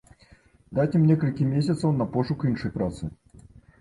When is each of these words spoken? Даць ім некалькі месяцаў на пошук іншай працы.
Даць 0.77 0.93
ім 0.99 1.03
некалькі 1.11 1.47
месяцаў 1.51 1.93
на 1.99 2.05
пошук 2.17 2.39
іншай 2.51 2.75
працы. 2.79 3.03